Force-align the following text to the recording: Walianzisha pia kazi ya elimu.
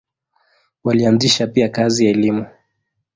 Walianzisha 0.83 1.47
pia 1.47 1.69
kazi 1.69 2.05
ya 2.05 2.11
elimu. 2.11 2.45